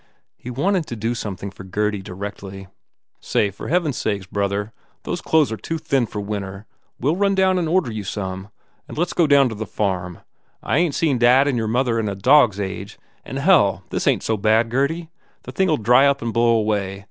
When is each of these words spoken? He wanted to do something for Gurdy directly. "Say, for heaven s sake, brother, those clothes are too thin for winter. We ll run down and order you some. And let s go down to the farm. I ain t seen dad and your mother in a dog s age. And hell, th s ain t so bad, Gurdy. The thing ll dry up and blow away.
He 0.35 0.49
wanted 0.49 0.87
to 0.87 0.95
do 0.95 1.13
something 1.13 1.51
for 1.51 1.63
Gurdy 1.63 2.01
directly. 2.01 2.65
"Say, 3.19 3.51
for 3.51 3.67
heaven 3.67 3.89
s 3.89 3.97
sake, 3.97 4.31
brother, 4.31 4.73
those 5.03 5.21
clothes 5.21 5.51
are 5.51 5.57
too 5.57 5.77
thin 5.77 6.07
for 6.07 6.19
winter. 6.19 6.65
We 6.99 7.11
ll 7.11 7.15
run 7.15 7.35
down 7.35 7.59
and 7.59 7.69
order 7.69 7.91
you 7.91 8.03
some. 8.03 8.49
And 8.87 8.97
let 8.97 9.09
s 9.09 9.13
go 9.13 9.27
down 9.27 9.47
to 9.49 9.53
the 9.55 9.67
farm. 9.67 10.21
I 10.63 10.79
ain 10.79 10.89
t 10.89 10.95
seen 10.95 11.19
dad 11.19 11.47
and 11.47 11.55
your 11.55 11.67
mother 11.67 11.99
in 11.99 12.09
a 12.09 12.15
dog 12.15 12.53
s 12.55 12.59
age. 12.59 12.97
And 13.23 13.37
hell, 13.37 13.83
th 13.91 14.01
s 14.01 14.07
ain 14.07 14.17
t 14.21 14.25
so 14.25 14.37
bad, 14.37 14.71
Gurdy. 14.71 15.11
The 15.43 15.51
thing 15.51 15.69
ll 15.69 15.77
dry 15.77 16.07
up 16.07 16.23
and 16.23 16.33
blow 16.33 16.49
away. 16.55 16.99